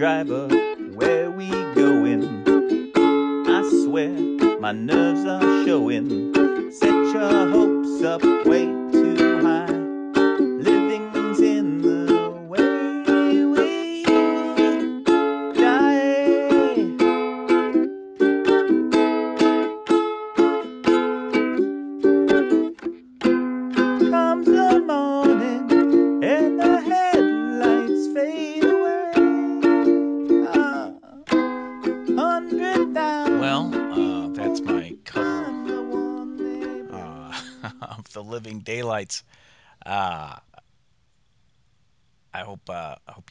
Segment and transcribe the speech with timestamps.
[0.00, 0.48] driver,
[0.94, 2.24] where we going?
[2.96, 4.08] I swear
[4.58, 6.32] my nerves are showing.
[6.72, 8.64] Set your hopes up way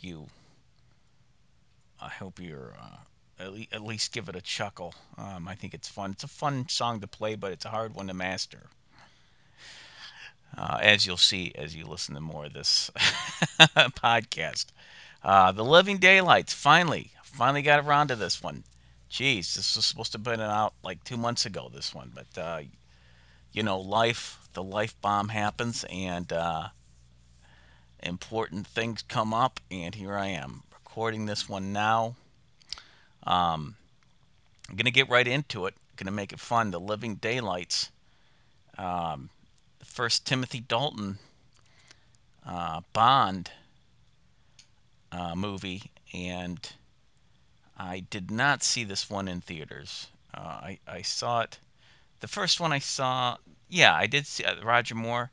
[0.04, 0.28] you
[2.02, 2.98] I hope you're uh,
[3.40, 4.94] at, le- at least give it a chuckle.
[5.18, 6.12] Um, I think it's fun.
[6.12, 8.70] It's a fun song to play, but it's a hard one to master.
[10.58, 12.90] Uh, as you'll see as you listen to more of this
[13.60, 14.68] podcast.
[15.24, 18.64] Uh, the Living Daylights finally finally got around to this one.
[19.10, 21.70] Jeez, this was supposed to have been out like two months ago.
[21.74, 22.62] This one, but uh,
[23.52, 26.70] you know, life, the life bomb happens, and uh,
[28.04, 32.16] important things come up, and here I am recording this one now.
[33.24, 33.76] Um,
[34.70, 35.76] I'm gonna get right into it.
[35.96, 36.72] Gonna make it fun.
[36.72, 37.90] The Living Daylights.
[38.78, 39.30] Um,
[39.84, 41.20] first Timothy Dalton
[42.46, 43.52] uh, Bond
[45.12, 45.84] uh, movie,
[46.14, 46.60] and
[47.78, 50.08] I did not see this one in theaters.
[50.34, 51.60] Uh, I I saw it.
[52.20, 53.38] The first one I saw,
[53.70, 55.32] yeah, I did see uh, Roger Moore.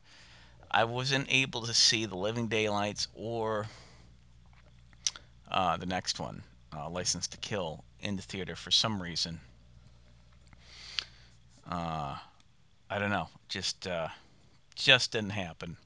[0.76, 3.66] I wasn't able to see The Living Daylights or
[5.50, 6.42] uh, the next one,
[6.76, 9.40] uh, License to Kill, in the theater for some reason.
[11.66, 12.18] Uh,
[12.90, 14.08] I don't know, just uh,
[14.74, 15.78] just didn't happen.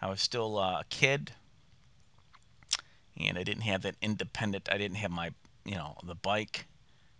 [0.00, 1.32] I was still uh, a kid,
[3.18, 4.68] and I didn't have that independent.
[4.70, 5.32] I didn't have my,
[5.64, 6.64] you know, the bike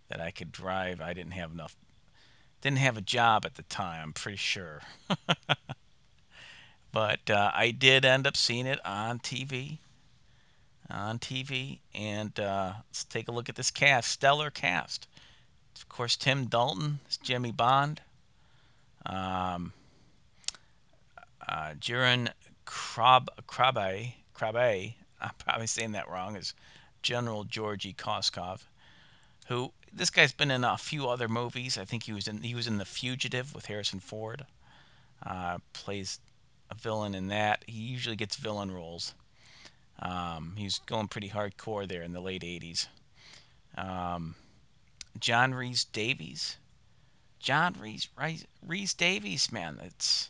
[0.07, 1.01] that I could drive.
[1.01, 1.75] I didn't have enough.
[2.61, 4.03] Didn't have a job at the time.
[4.03, 4.79] I'm pretty sure.
[6.91, 9.77] but uh, I did end up seeing it on TV.
[10.91, 14.09] On TV, and uh, let's take a look at this cast.
[14.09, 15.07] Stellar cast.
[15.75, 18.01] Of course, Tim Dalton is Jimmy Bond.
[19.05, 19.71] Um,
[21.47, 22.31] uh, Jeroen
[22.65, 26.53] Krab, Krabe, Krabe, I'm probably saying that wrong, is
[27.01, 28.61] General Georgy Koskov,
[29.47, 31.77] who this guy's been in a few other movies.
[31.77, 34.45] I think he was in he was in The Fugitive with Harrison Ford.
[35.25, 36.19] Uh, plays
[36.69, 37.63] a villain in that.
[37.67, 39.13] He usually gets villain roles.
[39.99, 42.87] Um, he was going pretty hardcore there in the late 80s.
[43.77, 44.35] Um,
[45.19, 46.57] John Rhys Davies.
[47.39, 48.09] John Rhys,
[48.65, 50.29] Rhys Davies, man, that's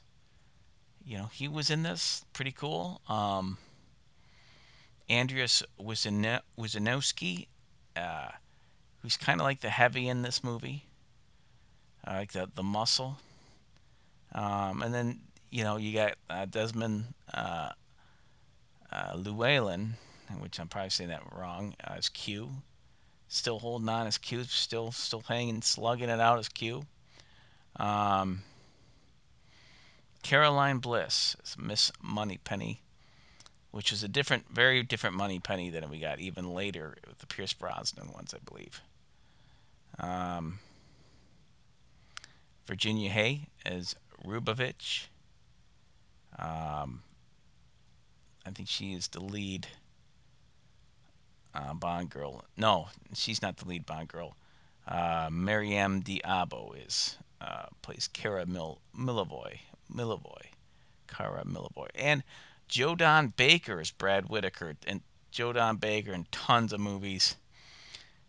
[1.03, 3.01] you know he was in this pretty cool.
[3.07, 3.57] Um,
[5.09, 7.47] Andreas Wizan- Wizanowski,
[7.95, 8.29] uh,
[9.01, 10.85] who's kind of like the heavy in this movie,
[12.06, 13.17] uh, like the the muscle.
[14.33, 17.70] Um, and then you know you got uh, Desmond uh,
[18.92, 19.96] uh, Llewellyn,
[20.40, 22.50] which I'm probably saying that wrong, uh, as Q.
[23.28, 26.84] Still holding on as Q, still still hanging, slugging it out as Q.
[27.76, 28.42] Um,
[30.24, 32.81] Caroline Bliss as Miss Moneypenny,
[33.72, 37.54] which is a different, very different Moneypenny than we got even later with the Pierce
[37.54, 38.81] Brosnan ones, I believe.
[40.00, 40.60] Um,
[42.68, 43.96] Virginia Hey as
[44.26, 45.08] Rubavitch.
[46.39, 47.03] Um,
[48.45, 49.67] I think she is the lead
[51.53, 52.45] uh, Bond girl.
[52.57, 54.35] No, she's not the lead Bond girl.
[54.88, 58.79] Uh, Maryam d'Abo is uh, plays Kara Mil-.
[58.97, 59.59] Milavoy.
[61.07, 61.89] Kara Milavoy.
[61.95, 62.23] And
[62.67, 64.75] Joe Don Baker is Brad Whitaker.
[64.88, 65.01] And
[65.31, 67.35] Joe Don Baker in tons of movies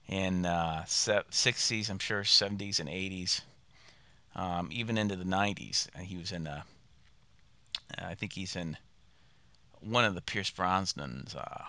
[0.08, 3.42] in uh, 60s, I'm sure 70s and 80s,
[4.34, 5.88] um, even into the 90s.
[5.94, 6.62] And He was in, uh,
[7.98, 8.76] I think he's in
[9.80, 11.64] one of the Pierce Brosnan's uh,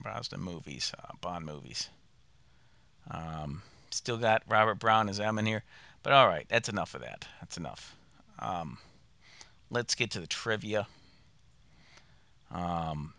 [0.00, 1.88] Brosnan movies, uh, Bond movies.
[3.10, 5.62] Um, still got Robert Brown as M in here,
[6.02, 7.26] but all right, that's enough of that.
[7.40, 7.94] That's enough.
[8.38, 8.78] Um,
[9.70, 10.86] let's get to the trivia.
[12.50, 13.12] Um,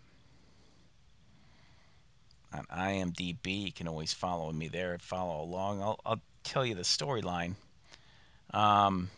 [2.53, 4.97] on IMDb, you can always follow me there.
[4.99, 5.81] Follow along.
[5.81, 7.55] I'll, I'll tell you the storyline.
[8.53, 9.09] Um,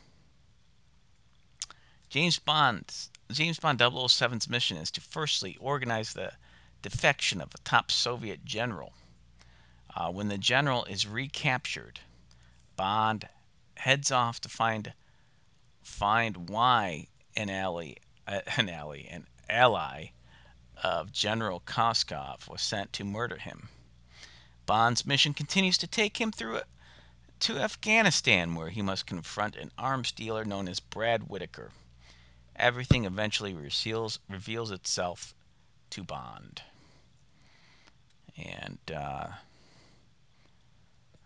[2.13, 2.93] James Bond,
[3.31, 6.31] James Bond 007's mission is to firstly organize the
[6.83, 8.93] defection of a top Soviet general.
[9.95, 12.01] Uh, when the general is recaptured,
[12.75, 13.27] Bond
[13.77, 14.93] heads off to find
[15.81, 17.95] find why an ally,
[18.27, 20.09] uh, an ally, an ally
[20.83, 23.69] of General Koskov was sent to murder him.
[24.67, 26.61] Bond's mission continues to take him through
[27.39, 31.71] to Afghanistan, where he must confront an arms dealer known as Brad Whitaker.
[32.55, 35.33] Everything eventually reveals, reveals itself
[35.91, 36.61] to Bond.
[38.37, 39.27] And uh,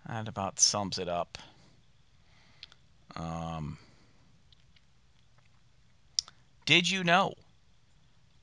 [0.07, 1.37] that about sums it up.
[3.15, 3.77] Um,
[6.65, 7.33] did you know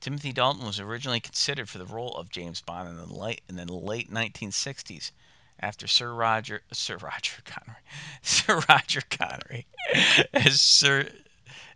[0.01, 3.55] Timothy Dalton was originally considered for the role of James Bond in the late in
[3.55, 5.11] the late 1960s
[5.59, 7.81] after Sir Roger Sir Roger Connery
[8.21, 9.65] Sir Roger Connery
[10.33, 11.09] as Sir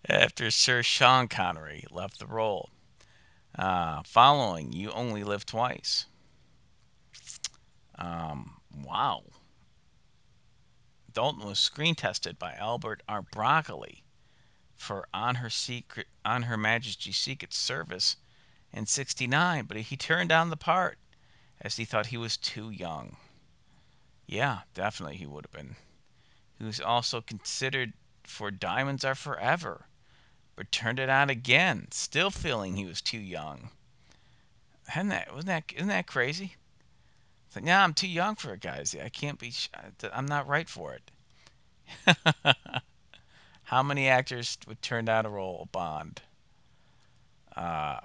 [0.08, 2.70] after Sir Sean Connery left the role.
[3.58, 6.06] Uh, following You Only Live Twice.
[7.96, 9.24] Um, wow.
[11.12, 13.22] Dalton was screen tested by Albert R.
[13.22, 14.04] Broccoli
[14.76, 18.16] for On Her Secret On Her Majesty's Secret Service
[18.72, 20.98] in 69, but he turned down the part
[21.60, 23.18] as he thought he was too young.
[24.26, 25.76] Yeah, definitely he would have been.
[26.58, 27.92] He was also considered
[28.24, 29.89] for Diamonds Are Forever,
[30.60, 33.70] but turned it out again, still feeling he was too young.
[34.88, 36.58] Hadn't that wasn't that isn't that crazy?
[37.48, 38.94] It's like, nah, I'm too young for it, guys.
[38.94, 39.54] I can't be.
[40.12, 41.00] I'm not right for
[42.06, 42.18] it.
[43.64, 46.22] How many actors would turn down a role Bond
[47.56, 48.02] uh,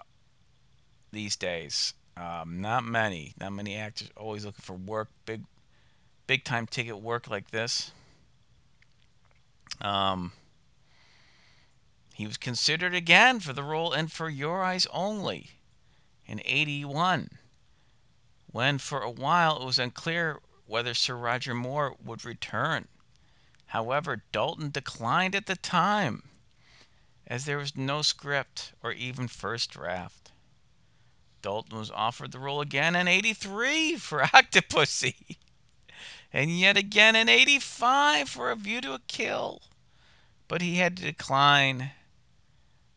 [1.11, 1.93] these days?
[2.17, 3.35] Um, not many.
[3.41, 4.11] Not many actors.
[4.17, 5.43] Always looking for work, big,
[6.29, 7.91] big time ticket work like this.
[9.81, 10.31] Um,
[12.16, 15.58] he was considered again for the role in For Your Eyes Only
[16.26, 17.40] in 81,
[18.46, 22.87] when for a while it was unclear whether Sir Roger Moore would return.
[23.66, 26.31] However, Dalton declined at the time,
[27.26, 30.31] as there was no script or even first draft.
[31.43, 35.38] Dalton was offered the role again in 83 for Octopussy,
[36.32, 39.62] and yet again in 85 for A View to a Kill,
[40.46, 41.90] but he had to decline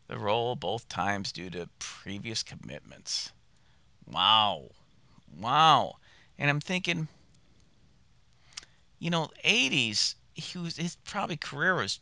[0.08, 3.32] the role both times due to previous commitments.
[4.06, 4.70] Wow.
[5.36, 5.96] Wow.
[6.38, 7.08] And I'm thinking,
[8.98, 12.00] you know, 80s, he was his probably career was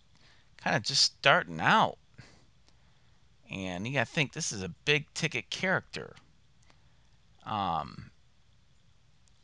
[0.57, 1.99] kind of just starting out.
[3.51, 6.17] And you got to think this is a big ticket character.
[7.45, 8.11] Um,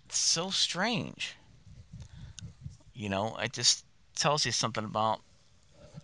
[0.06, 1.36] it's so strange.
[2.94, 5.22] You know, it just tells you something about,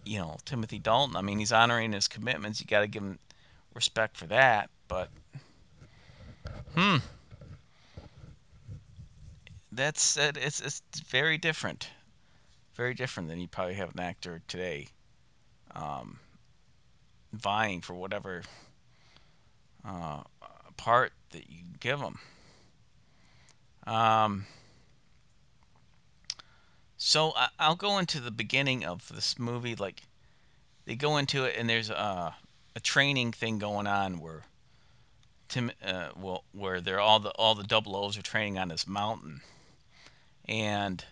[0.09, 1.17] you know, Timothy Dalton.
[1.17, 2.61] I mean, he's honoring his commitments.
[2.61, 3.19] You got to give him
[3.75, 4.71] respect for that.
[4.89, 5.11] But,
[6.75, 6.97] hmm,
[9.73, 11.89] that's it's it's very different
[12.79, 14.87] very different than you probably have an actor today
[15.75, 16.19] um,
[17.33, 18.43] vying for whatever
[19.85, 20.23] uh,
[20.77, 22.19] part that you give them.
[23.85, 24.47] Um,
[26.99, 29.77] so I, will go into the beginning of this movie.
[29.77, 30.03] Like
[30.85, 32.35] they go into it, and there's a,
[32.77, 34.45] a training thing going on where
[35.49, 38.87] Tim, uh, well, where they're all the all the double O's are training on this
[38.87, 39.41] mountain,
[40.47, 41.03] and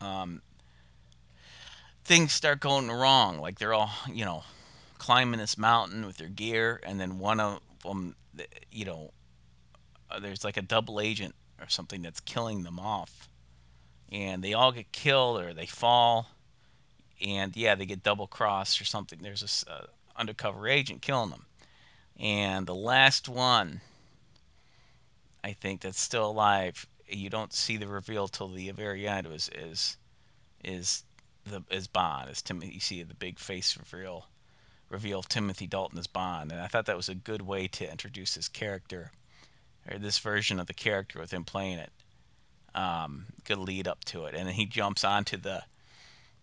[0.00, 0.42] um,
[2.04, 3.38] things start going wrong.
[3.38, 4.42] Like they're all, you know,
[4.98, 8.14] climbing this mountain with their gear, and then one of them,
[8.70, 9.12] you know,
[10.10, 13.29] uh, there's like a double agent or something that's killing them off,
[14.12, 16.28] and they all get killed or they fall,
[17.24, 19.18] and yeah, they get double crossed or something.
[19.22, 19.86] There's this uh,
[20.16, 21.46] undercover agent killing them,
[22.18, 23.80] and the last one,
[25.44, 26.86] I think that's still alive.
[27.06, 29.26] You don't see the reveal till the very end.
[29.26, 29.96] Was is
[30.64, 31.04] is
[31.44, 32.72] the as Bond is Timothy.
[32.74, 34.26] You see the big face reveal
[34.88, 37.90] reveal of Timothy Dalton as Bond, and I thought that was a good way to
[37.90, 39.12] introduce his character
[39.88, 41.92] or this version of the character with him playing it.
[42.74, 45.62] Um, good lead up to it, and then he jumps onto the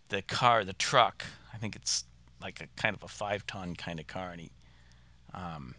[0.09, 1.25] the car, the truck.
[1.53, 2.03] I think it's
[2.41, 4.51] like a kind of a five ton kind of car, and he
[5.33, 5.75] um,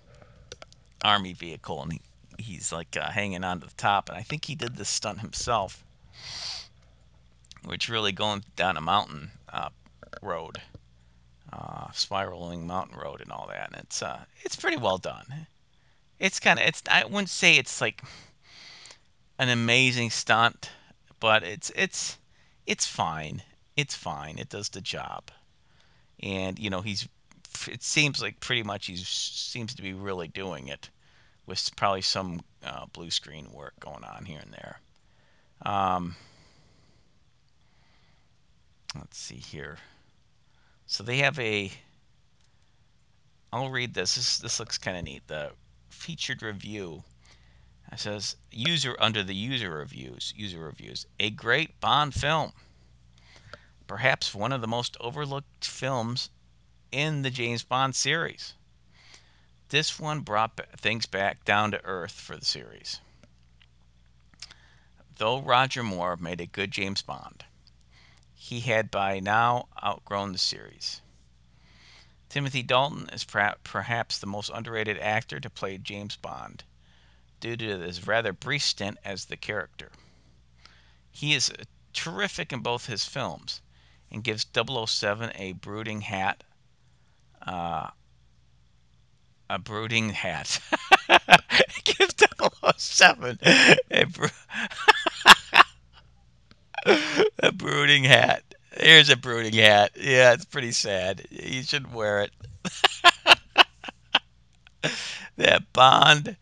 [1.05, 2.01] army vehicle, and he,
[2.39, 4.09] he's like uh, hanging onto the top.
[4.09, 5.85] And I think he did this stunt himself
[7.65, 9.69] which really going down a mountain uh,
[10.23, 10.61] road,
[11.53, 13.71] uh, spiraling mountain road and all that.
[13.73, 15.47] And it's uh, it's pretty well done.
[16.19, 18.03] It's kind of it's I wouldn't say it's like
[19.39, 20.71] an amazing stunt,
[21.21, 22.19] but it's it's
[22.67, 23.43] it's fine.
[23.77, 24.39] It's fine.
[24.39, 25.31] It does the job.
[26.21, 27.09] And you know he's
[27.67, 30.91] it seems like pretty much he seems to be really doing it
[31.47, 34.81] with probably some uh, blue screen work going on here and there.
[35.63, 36.15] Um,
[38.95, 39.79] let's see here.
[40.87, 41.73] So they have a.
[43.53, 44.15] I'll read this.
[44.15, 45.27] This this looks kind of neat.
[45.27, 45.51] The
[45.89, 47.03] featured review.
[47.91, 50.35] It says user under the user reviews.
[50.37, 51.07] User reviews.
[51.19, 52.53] A great Bond film.
[53.87, 56.29] Perhaps one of the most overlooked films
[56.93, 58.55] in the James Bond series.
[59.71, 63.01] This one brought things back down to earth for the series.
[65.17, 67.47] Though Roger Moore made a good James Bond,
[68.35, 71.01] he had by now outgrown the series.
[72.29, 76.65] Timothy Dalton is perhaps the most underrated actor to play James Bond
[77.41, 79.91] due to his rather brief stint as the character.
[81.11, 81.53] He is
[81.93, 83.61] terrific in both his films
[84.11, 86.45] and gives 007 a brooding hat.
[87.45, 87.89] Uh,
[89.51, 90.61] a brooding hat.
[91.85, 92.15] gives
[92.77, 93.39] 007
[93.91, 94.29] a, bro-
[97.43, 98.43] a brooding hat.
[98.73, 99.93] Here's a brooding hat.
[99.97, 101.27] Yeah, it's pretty sad.
[101.31, 102.31] You shouldn't wear it.
[105.37, 106.37] that Bond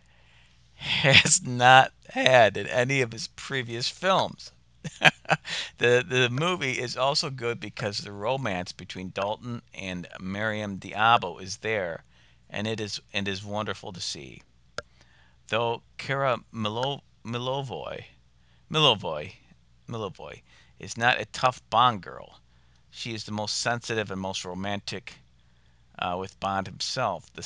[0.87, 4.52] has not had in any of his previous films.
[5.78, 11.59] the the movie is also good because the romance between Dalton and Maryam d'Abo is
[11.59, 12.05] there,
[12.49, 14.43] and it is and is wonderful to see.
[15.49, 18.05] Though Kara Milo, Milovoy,
[18.71, 19.35] Milovoy,
[19.88, 20.43] Milovoy
[20.78, 22.40] is not a tough Bond girl,
[22.90, 25.19] she is the most sensitive and most romantic
[25.99, 27.33] uh, with Bond himself.
[27.33, 27.43] The,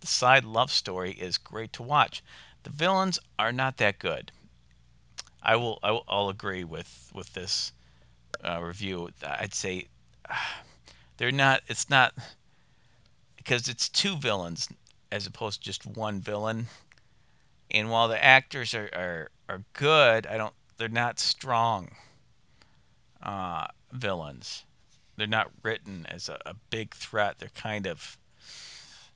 [0.00, 2.22] the side love story is great to watch.
[2.62, 4.32] The villains are not that good.
[5.42, 5.78] I will.
[5.82, 7.72] I will I'll agree with with this
[8.44, 9.08] uh, review.
[9.26, 9.88] I'd say
[10.28, 10.34] uh,
[11.16, 11.62] they're not.
[11.68, 12.14] It's not
[13.36, 14.68] because it's two villains
[15.10, 16.68] as opposed to just one villain.
[17.70, 20.54] And while the actors are are, are good, I don't.
[20.76, 21.96] They're not strong
[23.22, 24.64] uh, villains.
[25.16, 27.38] They're not written as a, a big threat.
[27.38, 28.18] They're kind of.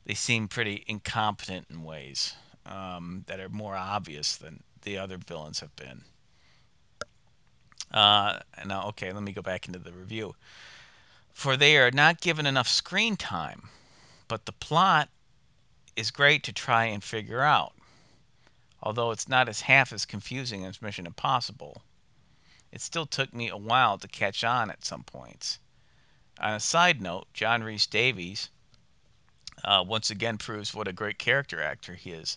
[0.06, 2.34] They seem pretty incompetent in ways
[2.66, 6.02] um, that are more obvious than the other villains have been.
[7.90, 10.35] Uh, now, okay, let me go back into the review.
[11.33, 13.68] For they are not given enough screen time,
[14.28, 15.09] but the plot
[15.97, 17.75] is great to try and figure out.
[18.83, 21.83] Although it's not as half as confusing as Mission Impossible,
[22.73, 25.59] it still took me a while to catch on at some points.
[26.40, 28.50] On a side note, John Rhys Davies
[29.62, 32.37] uh, once again proves what a great character actor he is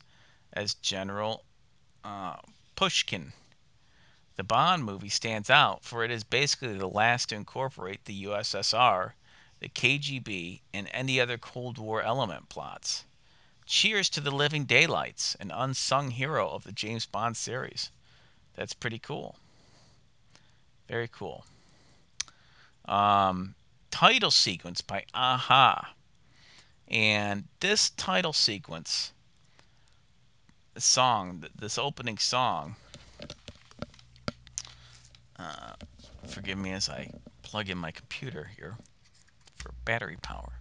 [0.57, 1.45] as General
[2.03, 2.37] uh,
[2.75, 3.31] Pushkin
[4.37, 9.13] the Bond movie stands out for it is basically the last to incorporate the USSR,
[9.59, 13.03] the KGB, and any other Cold War element plots.
[13.65, 17.89] Cheers to the Living Daylights, an unsung hero of the James Bond series.
[18.55, 19.37] That's pretty cool.
[20.87, 21.43] Very cool.
[22.85, 23.55] Um,
[23.89, 25.93] title sequence by a-ha.
[26.87, 29.13] And this title sequence,
[30.79, 32.75] song, this opening song,
[35.37, 35.73] uh,
[36.27, 37.09] forgive me as I
[37.43, 38.77] plug in my computer here
[39.57, 40.53] for battery power.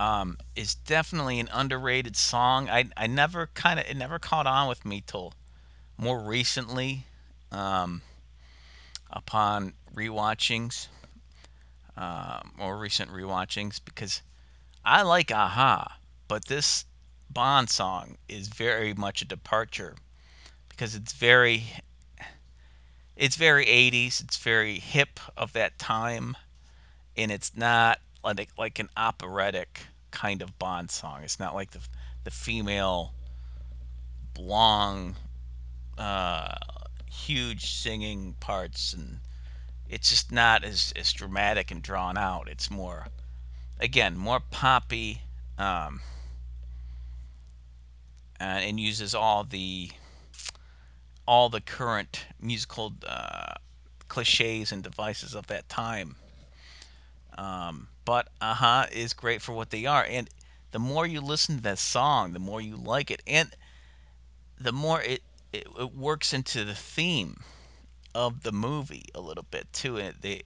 [0.00, 2.68] Um, is definitely an underrated song.
[2.68, 5.34] I, I never kind of it never caught on with me till
[5.96, 7.04] more recently,
[7.50, 8.02] um,
[9.10, 10.86] upon rewatchings,
[11.96, 14.22] uh, more recent rewatchings because
[14.84, 15.98] I like a-ha,
[16.28, 16.84] but this
[17.30, 19.96] Bond song is very much a departure
[20.68, 21.64] because it's very
[23.16, 24.22] it's very 80s.
[24.22, 26.36] It's very hip of that time,
[27.16, 29.80] and it's not like like an operatic
[30.10, 31.22] kind of Bond song.
[31.24, 31.80] It's not like the
[32.24, 33.12] the female
[34.38, 35.16] long,
[35.98, 36.54] uh,
[37.10, 39.18] huge singing parts, and
[39.88, 42.48] it's just not as as dramatic and drawn out.
[42.48, 43.08] It's more,
[43.80, 45.22] again, more poppy.
[45.58, 46.00] Um,
[48.40, 49.90] and uses all the
[51.26, 53.54] all the current musical uh,
[54.08, 56.16] cliches and devices of that time.
[57.36, 60.28] Um, but a-ha is great for what they are, and
[60.70, 63.50] the more you listen to that song, the more you like it, and
[64.58, 67.40] the more it it, it works into the theme
[68.14, 70.12] of the movie a little bit too.
[70.20, 70.42] They,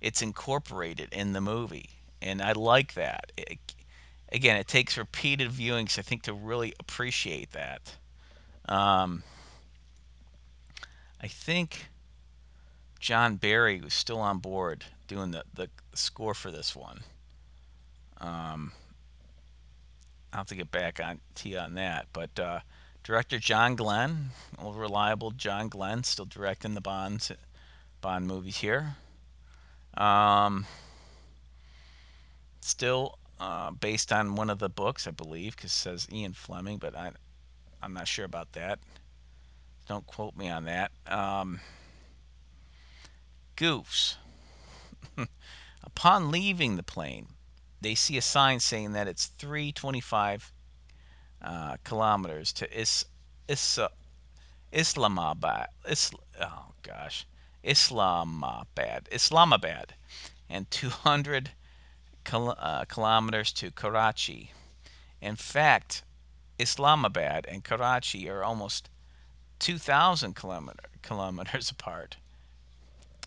[0.00, 3.32] it's incorporated in the movie, and I like that.
[3.36, 3.58] It,
[4.34, 7.80] again, it takes repeated viewings, I think, to really appreciate that.
[8.68, 9.22] Um,
[11.22, 11.86] I think
[12.98, 17.00] John Barry was still on board doing the, the score for this one.
[18.20, 18.72] Um,
[20.32, 22.06] I'll have to get back on to you on that.
[22.12, 22.60] But uh,
[23.04, 27.30] director John Glenn, old reliable John Glenn, still directing the Bonds,
[28.00, 28.96] Bond movies here.
[29.96, 30.66] Um,
[32.60, 36.78] still uh, based on one of the books, I believe, because it says Ian Fleming,
[36.78, 37.12] but I,
[37.82, 38.78] I'm not sure about that.
[39.86, 40.92] Don't quote me on that.
[41.06, 41.60] Um,
[43.56, 44.16] goofs.
[45.84, 47.28] Upon leaving the plane,
[47.80, 50.52] they see a sign saying that it's 325
[51.42, 53.04] uh, kilometers to Is,
[53.46, 53.78] Is,
[54.72, 55.68] Islamabad.
[55.86, 57.26] Isl- oh gosh,
[57.62, 59.08] Islamabad.
[59.12, 59.94] Islamabad,
[60.48, 61.50] and 200
[62.24, 64.52] kil- uh, kilometers to Karachi.
[65.20, 66.02] In fact,
[66.58, 68.90] Islamabad and Karachi are almost
[69.58, 72.16] 2,000 kilometer, kilometers apart.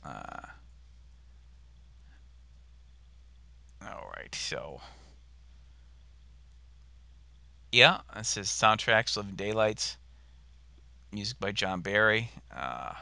[0.03, 0.47] Uh,
[3.81, 4.81] all right, so
[7.71, 9.97] yeah, this is soundtracks, Living Daylights,
[11.11, 12.93] music by John Barry, uh,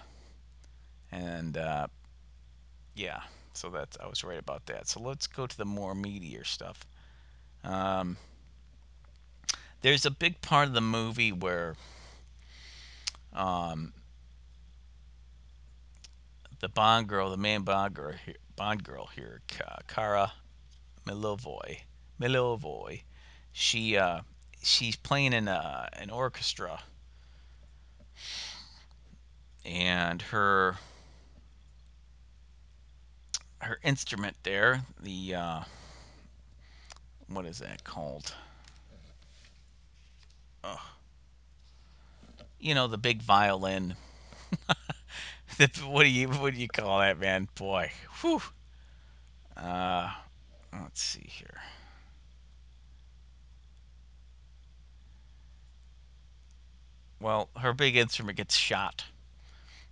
[1.12, 1.88] and uh,
[2.96, 3.22] yeah,
[3.58, 4.88] so that's I was right about that.
[4.88, 6.86] So let's go to the more meatier stuff.
[7.64, 8.18] Um,
[9.82, 11.76] there's a big part of the movie where
[13.34, 13.94] um,
[16.60, 19.42] the Bond girl, the main Bond girl here, Bond girl here,
[19.88, 20.34] Kara
[21.06, 21.80] Milovoy,
[22.20, 23.02] Milovoy,
[23.52, 24.22] she uh,
[24.64, 26.82] she's playing in a, an orchestra,
[29.64, 30.78] and her
[33.66, 35.60] her instrument there, the uh,
[37.28, 38.34] what is that called?
[40.64, 40.82] Oh,
[42.60, 43.96] you know, the big violin.
[45.86, 47.48] what do you what do you call that, man?
[47.56, 47.92] Boy,
[48.22, 48.42] whew.
[49.58, 50.12] Uh,
[50.74, 51.62] let's see here.
[57.20, 59.06] Well, her big instrument gets shot,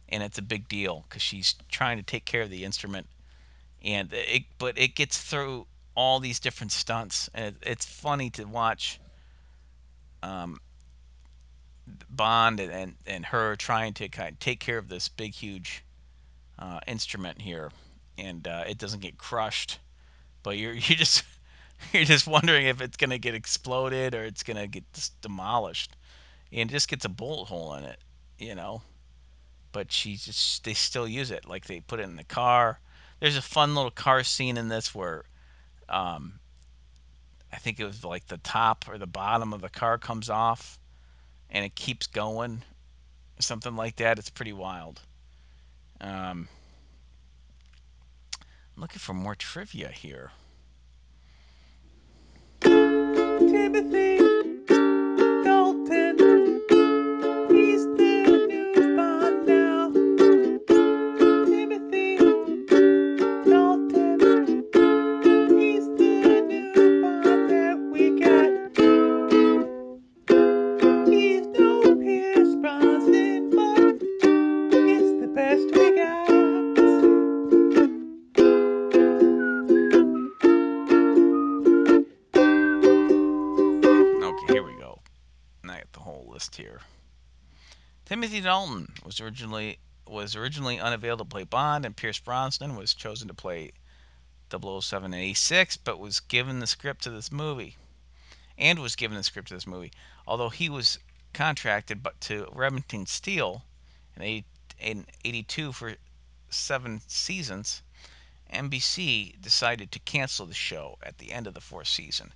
[0.09, 3.07] and it's a big deal because she's trying to take care of the instrument,
[3.83, 8.45] and it but it gets through all these different stunts, and it, it's funny to
[8.45, 8.99] watch.
[10.21, 10.59] Um,
[12.09, 15.83] Bond and, and, her trying to kind of take care of this big, huge
[16.57, 17.71] uh, instrument here,
[18.17, 19.79] and uh, it doesn't get crushed,
[20.43, 21.23] but you're you just
[21.91, 24.83] you're just wondering if it's gonna get exploded or it's gonna get
[25.21, 25.95] demolished,
[26.53, 27.99] and it just gets a bullet hole in it,
[28.39, 28.81] you know.
[29.73, 32.79] But she just they still use it like they put it in the car.
[33.23, 35.23] There's a fun little car scene in this where
[35.87, 36.41] um,
[37.53, 40.77] I think it was like the top or the bottom of the car comes off
[41.49, 42.63] and it keeps going,
[43.39, 44.19] something like that.
[44.19, 44.99] It's pretty wild.
[46.01, 46.49] Um,
[48.75, 50.31] I'm looking for more trivia here.
[52.59, 54.32] Timothy
[89.13, 93.71] was originally was originally unavailable to play Bond, and Pierce Brosnan was chosen to play
[94.49, 97.77] 007 and 86, but was given the script to this movie,
[98.57, 99.91] and was given the script to this movie.
[100.25, 100.97] Although he was
[101.31, 103.63] contracted, but to Remington Steele
[104.19, 104.45] in,
[104.79, 105.95] in 82 for
[106.49, 107.83] seven seasons,
[108.51, 112.33] NBC decided to cancel the show at the end of the fourth season,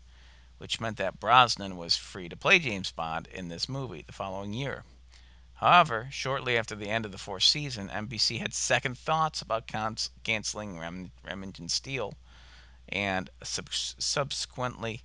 [0.60, 4.54] which meant that Brosnan was free to play James Bond in this movie the following
[4.54, 4.84] year.
[5.58, 9.66] However, shortly after the end of the fourth season, NBC had second thoughts about
[10.24, 12.14] canceling Rem- Remington Steele
[12.90, 15.04] and sub- subsequently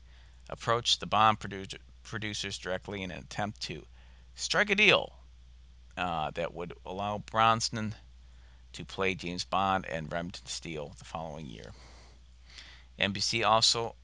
[0.50, 3.86] approached the Bond produ- producers directly in an attempt to
[4.34, 5.14] strike a deal
[5.96, 7.94] uh, that would allow Brosnan
[8.74, 11.72] to play James Bond and Remington Steele the following year.
[12.98, 13.96] NBC also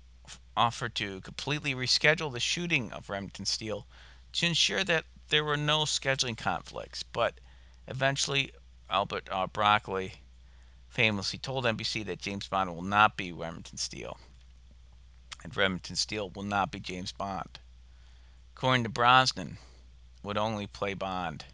[0.57, 3.87] offered to completely reschedule the shooting of Remington Steele
[4.33, 7.39] to ensure that there were no scheduling conflicts, but
[7.87, 8.53] eventually
[8.89, 10.15] Albert uh, Broccoli
[10.89, 14.19] famously told NBC that James Bond will not be Remington Steele,
[15.43, 17.59] and Remington Steele will not be James Bond.
[18.57, 19.59] According to Brosnan,
[20.23, 21.45] would only play Bond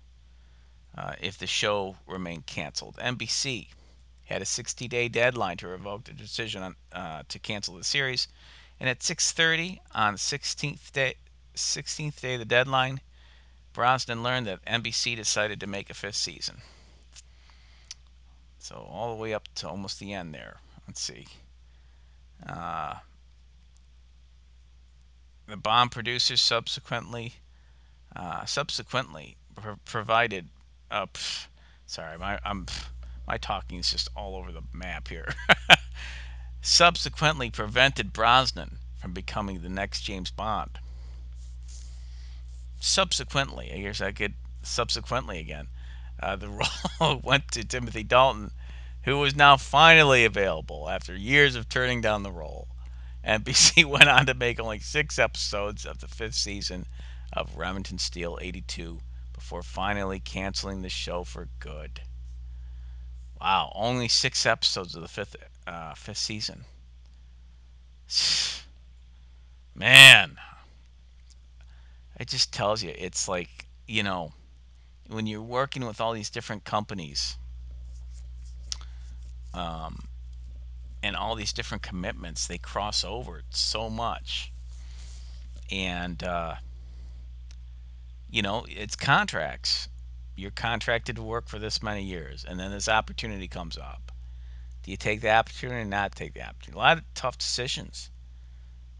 [0.97, 2.97] uh, if the show remained canceled.
[2.97, 3.69] NBC
[4.25, 8.29] had a 60-day deadline to revoke the decision on, uh, to cancel the series,
[8.81, 11.15] and at 6:30 on the 16th day,
[11.55, 13.01] 16th day of the deadline,
[13.75, 16.63] Brosnan learned that NBC decided to make a fifth season.
[18.61, 20.57] So all the way up to almost the end there.
[20.87, 21.27] Let's see.
[22.49, 22.95] Uh,
[25.47, 27.35] the Bond producers subsequently,
[28.17, 30.49] uh, subsequently, pro- provided.
[30.91, 31.47] Uh, pff,
[31.87, 32.67] sorry, my I'm
[33.27, 35.35] my talking is just all over the map here.
[36.63, 40.79] Subsequently, prevented Brosnan from becoming the next James Bond.
[42.87, 45.69] Subsequently, I guess I could subsequently again.
[46.21, 46.51] Uh, the
[47.01, 48.51] role went to Timothy Dalton,
[49.05, 52.69] who was now finally available after years of turning down the role.
[53.27, 56.85] NBC went on to make only six episodes of the fifth season
[57.33, 59.01] of Remington Steele 82
[59.33, 62.03] before finally canceling the show for good.
[63.41, 66.67] Wow, only six episodes of the fifth uh, fifth season.
[69.75, 70.37] Man,
[72.19, 74.33] it just tells you it's like you know
[75.09, 77.37] when you're working with all these different companies
[79.53, 79.99] um,
[81.03, 84.53] and all these different commitments, they cross over so much,
[85.71, 86.55] and uh,
[88.31, 89.89] you know it's contracts.
[90.37, 94.11] You're contracted to work for this many years, and then this opportunity comes up.
[94.83, 96.77] Do you take the opportunity or not take the opportunity?
[96.77, 98.11] A lot of tough decisions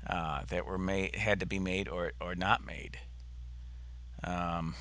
[0.07, 2.99] uh, that were made, had to be made or or not made.
[4.25, 4.75] Um,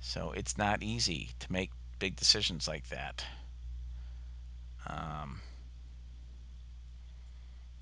[0.00, 3.24] so it's not easy to make big decisions like that.
[4.86, 5.40] Um,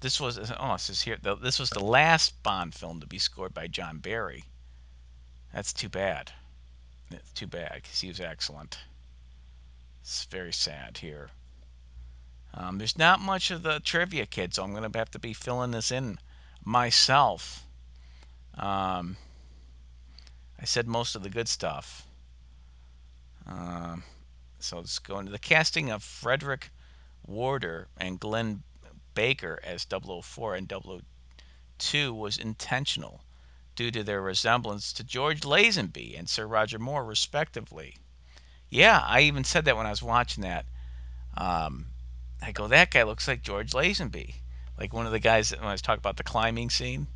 [0.00, 1.16] this was oh, this is here.
[1.40, 4.44] This was the last Bond film to be scored by John Barry.
[5.54, 6.32] That's too bad.
[7.10, 8.78] It's too bad because he was excellent.
[10.02, 11.30] It's very sad here.
[12.54, 15.32] Um, there's not much of the trivia kid, so I'm going to have to be
[15.32, 16.18] filling this in
[16.64, 17.64] myself.
[18.54, 19.16] Um,
[20.60, 22.06] I said most of the good stuff.
[23.46, 24.04] Um,
[24.58, 26.70] so let's go into the casting of Frederick
[27.26, 28.62] Warder and Glyn
[29.14, 30.70] Baker as 004 and
[31.78, 33.24] 002 was intentional
[33.74, 37.96] due to their resemblance to George Lazenby and Sir Roger Moore, respectively.
[38.68, 40.66] Yeah, I even said that when I was watching that.
[41.36, 41.86] Um,
[42.42, 44.34] I go, that guy looks like George Lazenby,
[44.78, 47.06] like one of the guys that, when I was talking about the climbing scene,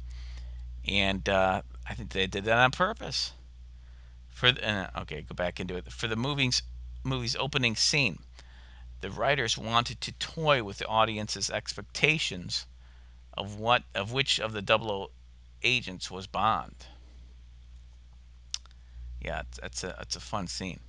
[0.87, 3.33] and uh, I think they did that on purpose.
[4.31, 5.93] For the, uh, okay, go back into it.
[5.93, 6.63] For the movie's
[7.03, 8.19] movie's opening scene,
[9.01, 12.67] the writers wanted to toy with the audience's expectations
[13.35, 15.11] of what of which of the double
[15.63, 16.87] agents was Bond.
[19.21, 20.81] Yeah, that's a that's a fun scene.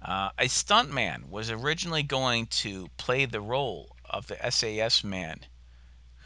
[0.00, 5.46] Uh, a stuntman was originally going to play the role of the SAS man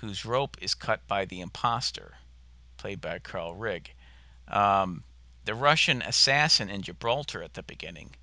[0.00, 2.16] whose rope is cut by the impostor,
[2.86, 3.92] played by Carl Rigg.
[4.46, 5.02] Um,
[5.44, 8.14] the Russian assassin in Gibraltar at the beginning.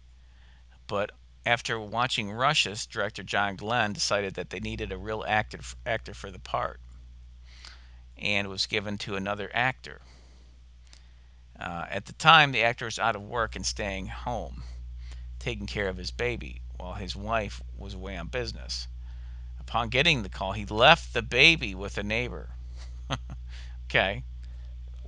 [0.88, 1.12] But
[1.45, 6.32] after watching Rushes, director John Glenn decided that they needed a real actor, actor for
[6.32, 6.80] the part
[8.17, 9.99] and was given to another actor.
[11.60, 14.63] Uh, at the time, the actor was out of work and staying home,
[15.39, 18.88] taking care of his baby, while his wife was away on business.
[19.60, 22.52] Upon getting the call, he left the baby with a neighbor.
[23.93, 24.23] okay.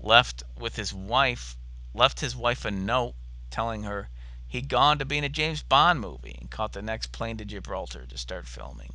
[0.06, 1.58] Left with his wife,
[1.96, 3.15] left his wife a note
[3.50, 4.10] telling her
[4.48, 7.46] he'd gone to be in a James Bond movie and caught the next plane to
[7.46, 8.94] Gibraltar to start filming.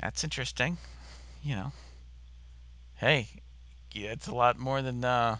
[0.00, 0.76] That's interesting.
[1.42, 1.72] You know,
[2.96, 3.28] hey,
[3.92, 5.36] yeah, it's a lot more than uh,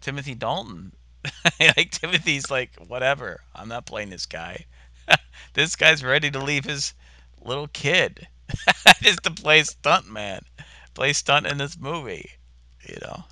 [0.00, 0.92] Timothy Dalton.
[1.60, 3.40] like Timothy's like, whatever.
[3.56, 4.66] I'm not playing this guy.
[5.54, 6.94] this guy's ready to leave his
[7.44, 8.28] little kid
[9.02, 10.42] just to play stuntman,
[10.94, 12.30] play stunt in this movie.
[12.86, 13.24] You know.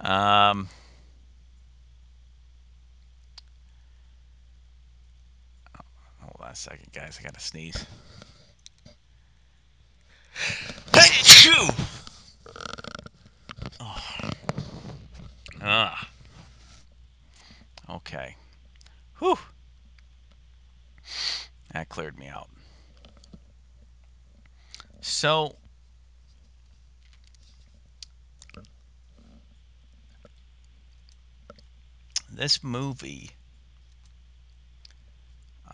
[0.00, 0.68] Um,
[6.20, 7.18] hold on a second, guys.
[7.20, 7.84] I gotta sneeze.
[13.80, 14.30] oh.
[15.60, 16.08] Ah.
[17.90, 18.36] Okay.
[19.18, 19.38] Whew.
[21.72, 22.48] That cleared me out.
[25.00, 25.56] So,
[32.38, 33.32] this movie,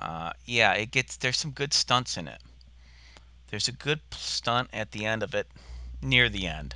[0.00, 2.40] uh, yeah, it gets there's some good stunts in it.
[3.50, 5.46] There's a good stunt at the end of it,
[6.02, 6.74] near the end.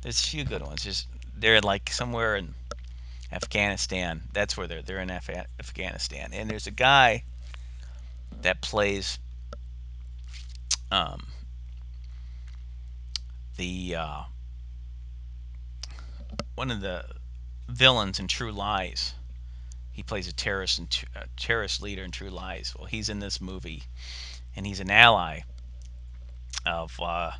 [0.00, 0.82] There's a few good ones.
[0.82, 2.54] Just they're like somewhere in
[3.30, 4.22] Afghanistan.
[4.32, 7.24] That's where they're they're in Af- Afghanistan, and there's a guy
[8.40, 9.18] that plays
[10.90, 11.26] um,
[13.58, 14.22] the uh,
[16.54, 17.04] one of the
[17.68, 19.14] villains in True Lies.
[19.92, 21.04] He plays a terrorist and
[21.36, 22.74] terrorist leader in True Lies.
[22.76, 23.84] Well, he's in this movie,
[24.56, 25.40] and he's an ally
[26.66, 27.32] of uh,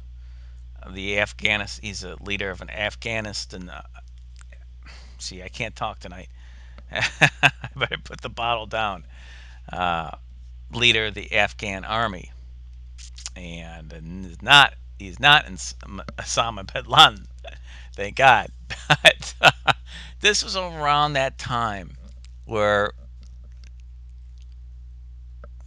[0.91, 1.85] the Afghanistan.
[1.85, 3.69] He's a leader of an Afghanistan.
[3.69, 3.83] Uh,
[5.19, 6.29] see, I can't talk tonight.
[6.93, 9.05] I better put the bottle down.
[9.73, 10.11] Uh,
[10.73, 12.31] leader of the Afghan army,
[13.37, 13.93] and
[14.27, 17.27] is not he's not in Osama bin Laden,
[17.95, 18.51] thank God.
[18.89, 19.35] But
[20.25, 21.91] this was around that time
[22.47, 22.93] where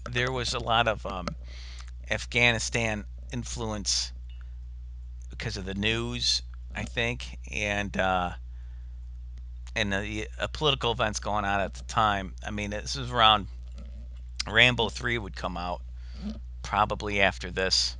[0.09, 1.27] there was a lot of um,
[2.09, 4.11] Afghanistan influence
[5.29, 6.41] because of the news,
[6.75, 8.31] I think, and uh,
[9.75, 12.33] and the uh, political events going on at the time.
[12.43, 13.45] I mean, this was around
[14.47, 15.83] Rambo three would come out
[16.63, 17.95] probably after this,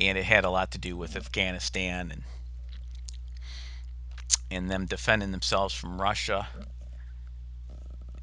[0.00, 2.22] and it had a lot to do with Afghanistan and
[4.50, 6.48] and them defending themselves from Russia,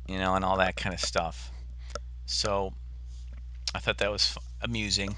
[0.08, 1.52] you know, and all that kind of stuff.
[2.26, 2.74] So
[3.74, 5.16] I thought that was amusing.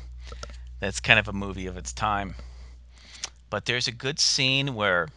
[0.80, 2.36] That's kind of a movie of its time.
[3.50, 5.08] But there's a good scene where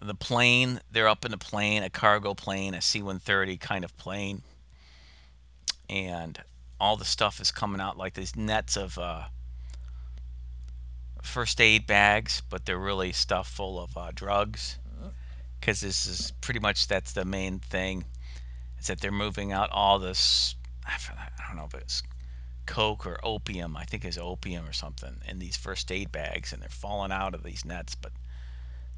[0.00, 3.96] the plane, they're up in a plane, a cargo plane, a C 130 kind of
[3.96, 4.42] plane,
[5.90, 6.40] and
[6.80, 9.24] all the stuff is coming out like these nets of uh,
[11.22, 14.78] first aid bags, but they're really stuff full of uh, drugs.
[15.60, 18.04] Because this is pretty much that's the main thing,
[18.78, 20.54] is that they're moving out all this.
[20.86, 20.96] I
[21.48, 22.02] don't know if it's
[22.64, 23.76] coke or opium.
[23.76, 27.34] I think it's opium or something in these first aid bags, and they're falling out
[27.34, 27.96] of these nets.
[27.96, 28.12] But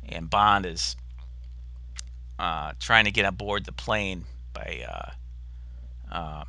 [0.08, 0.96] and Bond is
[2.38, 5.10] uh, trying to get aboard the plane by uh,
[6.14, 6.44] uh,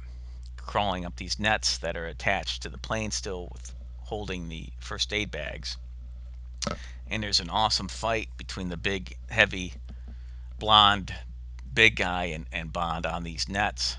[0.57, 3.73] crawling up these nets that are attached to the plane still with
[4.12, 5.78] holding the first aid bags.
[7.10, 9.74] And there's an awesome fight between the big, heavy,
[10.60, 11.15] blonde,
[11.74, 13.95] big guy and, and Bond on these nets.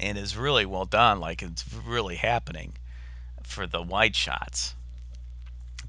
[0.00, 2.72] And is really well done, like it's really happening
[3.42, 4.74] for the wide shots.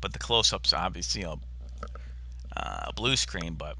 [0.01, 1.39] But the close ups, obviously, know,
[2.53, 3.77] uh, a blue screen, but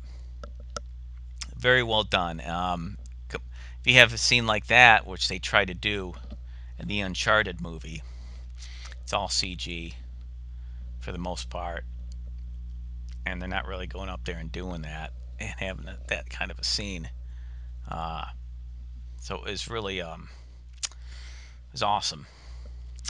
[1.57, 2.39] very well done.
[2.39, 2.97] Um,
[3.33, 3.41] if
[3.83, 6.13] you have a scene like that, which they try to do
[6.79, 8.01] in the Uncharted movie,
[9.03, 9.93] it's all CG
[10.99, 11.85] for the most part,
[13.25, 16.51] and they're not really going up there and doing that and having that, that kind
[16.51, 17.09] of a scene.
[17.89, 18.25] Uh,
[19.19, 20.29] so it was really um,
[20.83, 22.25] it was awesome.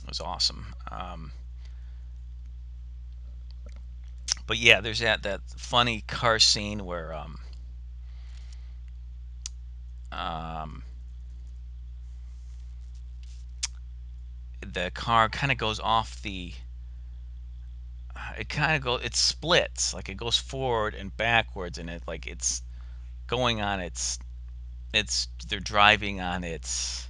[0.03, 0.73] It was awesome.
[0.91, 1.31] Um,
[4.47, 7.39] but yeah, there's that that funny car scene where um,
[10.11, 10.83] um,
[14.63, 16.53] the car kind of goes off the
[18.37, 22.27] it kind of goes it splits like it goes forward and backwards and it like
[22.27, 22.61] it's
[23.27, 24.19] going on its
[24.93, 27.07] it's they're driving on its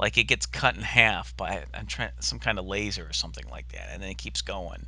[0.00, 3.44] like it gets cut in half by I'm trying some kind of laser or something
[3.50, 4.86] like that and then it keeps going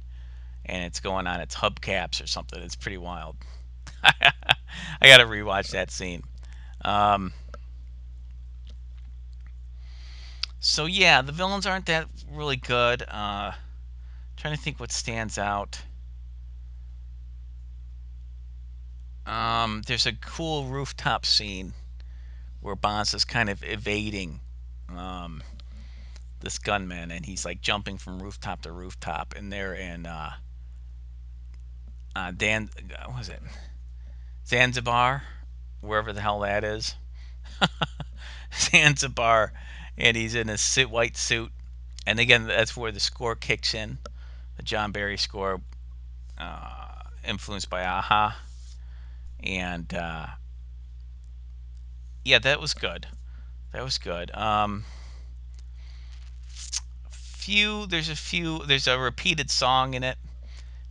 [0.66, 2.60] and it's going on its hubcaps or something.
[2.62, 3.36] It's pretty wild.
[4.04, 4.32] I
[5.02, 6.22] gotta rewatch that scene.
[6.84, 7.32] Um,
[10.64, 13.02] so yeah, the villains aren't that really good.
[13.02, 13.52] Uh,
[14.38, 15.78] trying to think what stands out.
[19.26, 21.74] Um, there's a cool rooftop scene
[22.62, 24.40] where Bonds is kind of evading
[24.88, 25.42] um,
[26.40, 30.30] this gunman, and he's like jumping from rooftop to rooftop, and they're in uh,
[32.16, 32.70] uh, Dan,
[33.04, 33.40] what was it
[34.46, 35.24] Zanzibar,
[35.82, 36.94] wherever the hell that is.
[38.54, 39.52] Zanzibar,
[39.96, 41.50] and he's in a suit, white suit.
[42.06, 43.98] And again, that's where the score kicks in,
[44.56, 45.60] the John Barry score,
[46.38, 48.38] uh, influenced by a-ha.
[49.42, 50.26] And uh,
[52.24, 53.06] yeah, that was good.
[53.72, 54.34] That was good.
[54.34, 54.84] Um,
[57.10, 60.16] few, there's a few, there's a repeated song in it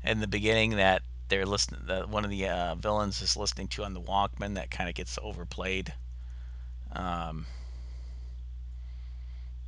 [0.03, 1.81] in the beginning that they're listening.
[1.87, 4.95] The, one of the uh, villains is listening to on the Walkman that kind of
[4.95, 5.93] gets overplayed.
[6.91, 7.47] Um,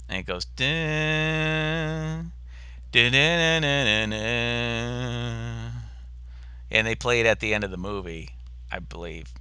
[0.10, 0.46] and it goes
[6.72, 8.30] and they play it at the end of the movie,
[8.72, 9.34] I believe.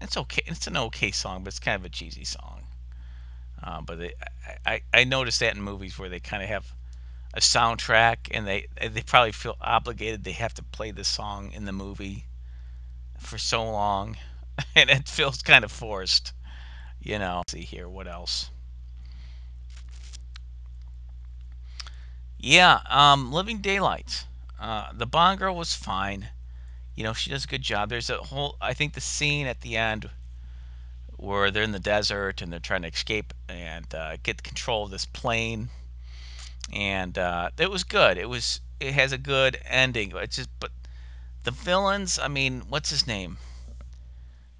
[0.00, 0.42] It's okay.
[0.46, 2.62] It's an okay song, but it's kind of a cheesy song.
[3.62, 4.12] Uh, but they,
[4.66, 6.70] I, I noticed that in movies where they kind of have
[7.34, 11.64] a soundtrack and they they probably feel obligated they have to play the song in
[11.64, 12.26] the movie
[13.18, 14.16] for so long
[14.76, 16.32] and it feels kind of forced
[17.00, 18.50] you know see here what else
[22.46, 24.26] Yeah, um, Living Daylights.
[24.60, 26.28] Uh, the Bond girl was fine.
[26.94, 27.88] You know, she does a good job.
[27.88, 30.10] There's a whole, I think the scene at the end
[31.16, 34.90] where they're in the desert and they're trying to escape and uh, get control of
[34.90, 35.70] this plane
[36.72, 38.18] and uh, it was good.
[38.18, 40.12] It was it has a good ending.
[40.16, 40.70] It's just but
[41.44, 42.18] the villains.
[42.18, 43.38] I mean, what's his name?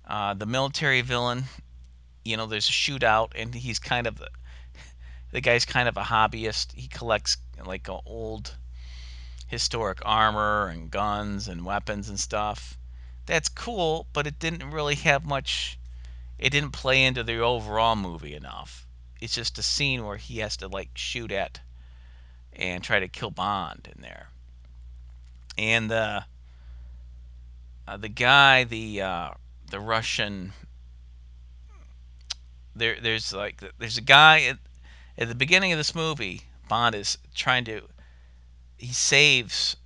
[0.07, 1.45] Uh, the military villain.
[2.25, 4.23] You know, there's a shootout, and he's kind of
[5.35, 6.73] the guy's kind of a hobbyist.
[6.77, 8.55] He collects like old
[9.49, 12.79] historic armor and guns and weapons and stuff.
[13.27, 15.77] That's cool, but it didn't really have much.
[16.39, 18.87] It didn't play into the overall movie enough.
[19.21, 21.59] It's just a scene where he has to like shoot at
[22.53, 24.29] and try to kill Bond in there.
[25.59, 26.25] And the
[27.89, 29.31] uh, the guy, the uh,
[29.69, 30.53] the Russian,
[32.77, 34.57] there there's like there's a guy
[35.19, 36.43] at, the beginning of this movie.
[36.69, 37.83] Bond is trying to
[38.79, 39.77] he saves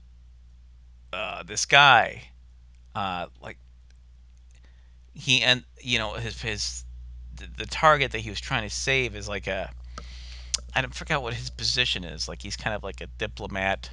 [1.13, 2.31] uh, this guy,
[2.95, 3.59] uh, like
[5.15, 6.85] he and you know his his
[7.57, 9.71] the, target that he was trying to save is like a
[10.75, 12.29] I don't forget what his position is.
[12.29, 13.91] Like he's kind of like a diplomat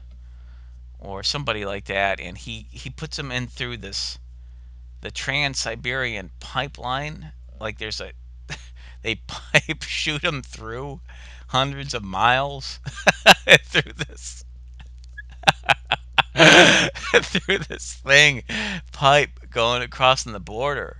[0.99, 4.19] or somebody like that, and he he puts him in through this
[5.01, 7.31] the Trans-Siberian pipeline.
[7.59, 8.11] Like there's a
[9.05, 10.99] they pipe shoot him through
[11.47, 12.79] hundreds of miles
[13.65, 14.43] through this
[17.13, 18.43] through this thing
[18.91, 20.97] pipe going across the border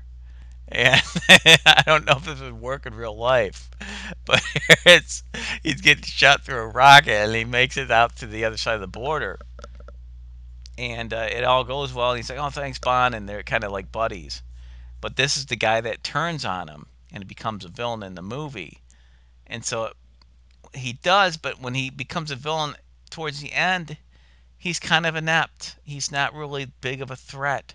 [0.68, 1.02] and
[1.66, 3.70] I don't know if this would work in real life,
[4.26, 4.42] but
[4.86, 5.24] it's
[5.62, 8.76] he's getting shot through a rocket and he makes it out to the other side
[8.76, 9.38] of the border,
[10.78, 12.12] and uh, it all goes well.
[12.12, 14.42] And he's like, "Oh, thanks, Bond," and they're kind of like buddies.
[15.02, 18.22] But this is the guy that turns on him and becomes a villain in the
[18.22, 18.82] movie,
[19.48, 19.94] and so
[20.74, 21.38] he does.
[21.38, 22.76] But when he becomes a villain
[23.10, 23.98] towards the end,
[24.58, 25.78] he's kind of inept.
[25.84, 27.74] He's not really big of a threat.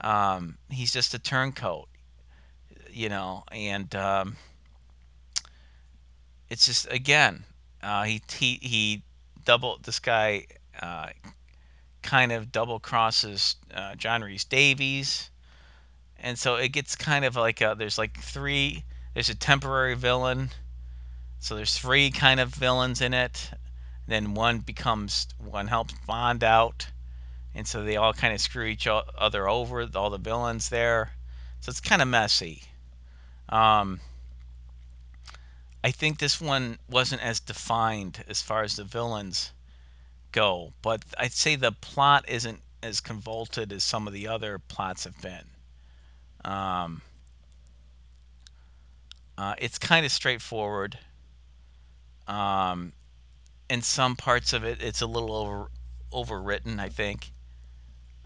[0.00, 1.88] Um, he's just a turncoat,
[2.90, 4.36] you know, and um,
[6.50, 7.44] it's just again,
[7.82, 9.02] uh, he he he
[9.44, 10.46] double this guy
[10.80, 11.08] uh,
[12.02, 15.30] kind of double crosses uh, John Rhys-Davies,
[16.18, 18.84] and so it gets kind of like a, there's like three.
[19.14, 20.50] There's a temporary villain,
[21.38, 23.50] so there's three kind of villains in it.
[24.06, 26.86] Then one becomes one helps Bond out
[27.54, 31.12] and so they all kind of screw each other over, all the villains there.
[31.60, 32.62] So it's kind of messy.
[33.48, 34.00] Um,
[35.82, 39.52] I think this one wasn't as defined as far as the villains
[40.32, 45.04] go, but I'd say the plot isn't as convoluted as some of the other plots
[45.04, 45.44] have been.
[46.44, 47.02] Um,
[49.38, 50.98] uh, it's kind of straightforward.
[52.28, 52.92] Um,
[53.68, 55.70] in some parts of it, it's a little over
[56.12, 57.32] overwritten, I think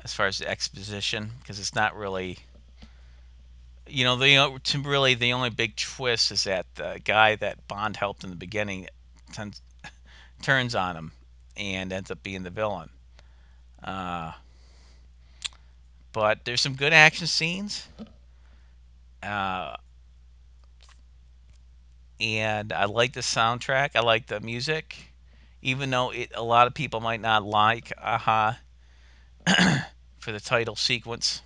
[0.05, 2.39] as far as the exposition because it's not really
[3.87, 7.97] you know the to really the only big twist is that the guy that Bond
[7.97, 8.89] helped in the beginning
[9.33, 9.63] tends,
[10.43, 11.13] turns on him
[11.57, 12.91] and ends up being the villain.
[13.83, 14.33] Uh,
[16.19, 17.87] but there's some good action scenes.
[19.23, 19.77] Uh,
[22.21, 23.91] and I like the soundtrack.
[23.95, 24.97] I like the music,
[25.63, 28.59] even though it, a lot of people might not like a-ha.
[30.19, 31.41] for the title sequence.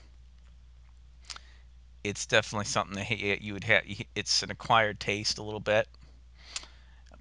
[2.03, 3.83] It's definitely something that you would have.
[4.15, 5.87] It's an acquired taste a little bit,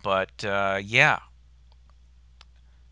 [0.02, 1.20] but uh, yeah,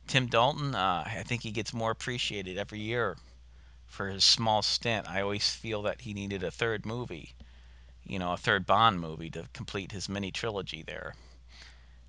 [0.08, 0.76] Tim Dalton.
[0.76, 3.16] Uh, I think he gets more appreciated every year
[3.90, 5.10] for his small stint.
[5.10, 7.34] I always feel that he needed a third movie,
[8.06, 11.16] you know, a third Bond movie to complete his mini trilogy there.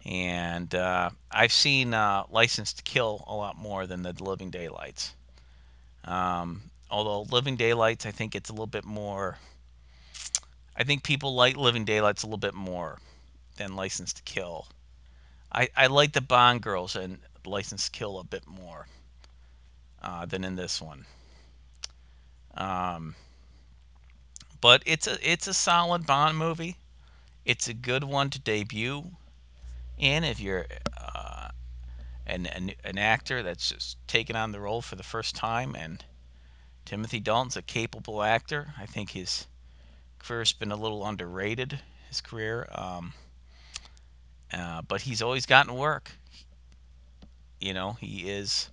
[0.04, 5.14] And uh, I've seen uh, License to Kill a lot more than The Living Daylights.
[6.04, 9.38] Um, although Living Daylights, I think it's a little bit more.
[10.76, 12.98] I think people like Living Daylights a little bit more
[13.56, 14.68] than License to Kill.
[15.52, 18.86] I, I like the Bond girls and License to Kill a bit more
[20.02, 21.04] uh, than in this one.
[22.54, 23.14] Um,
[24.60, 26.76] but it's a it's a solid Bond movie.
[27.44, 29.10] It's a good one to debut
[29.98, 30.66] in if you're
[32.30, 35.74] an, an, an actor that's just taken on the role for the first time.
[35.74, 36.04] And
[36.84, 38.72] Timothy Dalton's a capable actor.
[38.78, 39.46] I think his
[40.18, 42.68] career's been a little underrated, his career.
[42.72, 43.12] Um,
[44.52, 46.12] uh, but he's always gotten work.
[47.60, 48.70] You know, he is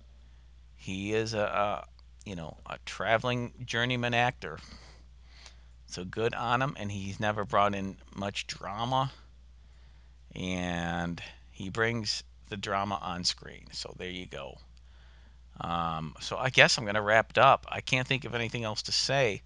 [0.76, 1.84] he is a, a
[2.28, 4.58] you know a traveling journeyman actor.
[5.86, 9.10] So good on him, and he's never brought in much drama.
[10.34, 13.68] And he brings the drama on screen.
[13.72, 14.58] So there you go.
[15.58, 17.64] Um, so I guess I'm going to wrap it up.
[17.70, 19.40] I can't think of anything else to say.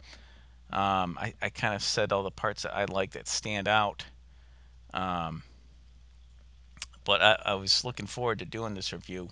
[0.73, 4.05] Um, I, I kind of said all the parts that I like that stand out.
[4.93, 5.45] Um,
[7.05, 9.29] but I, I was looking forward to doing this review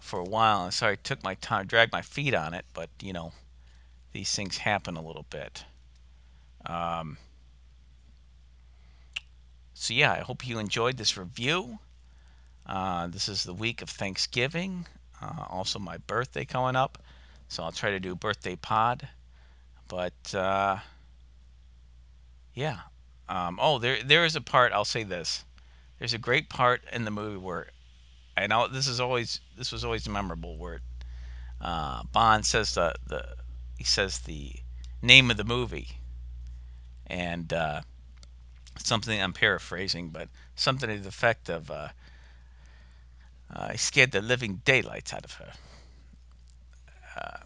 [0.00, 0.64] for a while.
[0.64, 3.32] And sorry, I took my time, dragged my feet on it, but you know,
[4.12, 5.64] these things happen a little bit.
[6.66, 7.16] Um,
[9.74, 11.78] so yeah, I hope you enjoyed this review.
[12.66, 14.86] Uh, this is the week of Thanksgiving,
[15.22, 16.98] uh, also my birthday coming up,
[17.48, 19.08] so I'll try to do a birthday pod.
[19.88, 20.78] But uh,
[22.54, 22.80] yeah,
[23.28, 24.72] um, oh, there there is a part.
[24.72, 25.44] I'll say this:
[25.98, 27.68] there's a great part in the movie where,
[28.46, 30.80] Know this is always this was always memorable, where
[31.60, 33.36] uh, Bond says the the
[33.78, 34.54] he says the
[35.02, 35.88] name of the movie,
[37.06, 37.82] and uh,
[38.78, 41.88] something I'm paraphrasing, but something to the effect of uh,
[43.54, 45.52] uh, he scared the living daylights out of her.
[47.16, 47.38] Uh,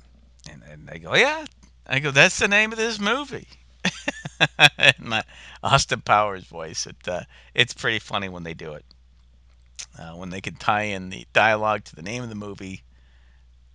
[0.50, 1.44] and, and they go, yeah.
[1.86, 3.48] I go, that's the name of this movie.
[4.78, 5.22] in my
[5.62, 7.22] Austin Powers voice, it uh,
[7.54, 8.84] it's pretty funny when they do it.
[9.98, 12.82] Uh, when they can tie in the dialogue to the name of the movie,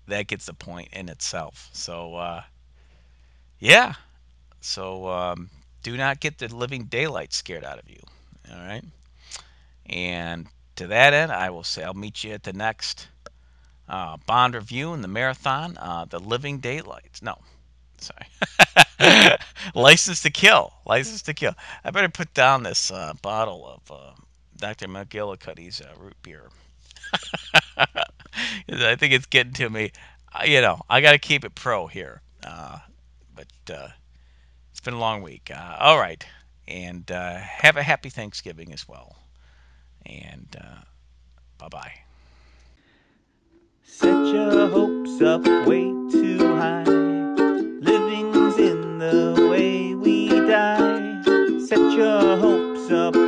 [0.07, 1.69] that gets the point in itself.
[1.71, 2.43] So, uh,
[3.59, 3.93] yeah.
[4.61, 5.49] So, um,
[5.83, 8.01] do not get the living daylight scared out of you.
[8.51, 8.83] All right.
[9.85, 13.07] And to that end, I will say I'll meet you at the next
[13.87, 15.77] uh, Bond review in the marathon.
[15.77, 17.21] Uh, the Living Daylights.
[17.21, 17.37] No,
[17.97, 19.37] sorry.
[19.75, 20.73] License to Kill.
[20.85, 21.53] License to Kill.
[21.83, 24.11] I better put down this uh, bottle of uh,
[24.59, 24.87] Dr.
[24.87, 26.49] McGillicuddy's uh, root beer.
[27.77, 29.91] I think it's getting to me.
[30.33, 32.21] Uh, you know, I got to keep it pro here.
[32.45, 32.79] Uh,
[33.35, 33.87] but uh,
[34.71, 35.49] it's been a long week.
[35.53, 36.23] Uh, all right.
[36.67, 39.15] And uh, have a happy Thanksgiving as well.
[40.05, 40.55] And
[41.57, 41.93] bye bye.
[43.83, 46.83] Set your hopes up way too high.
[46.83, 51.21] Living's in the way we die.
[51.65, 53.18] Set your hopes up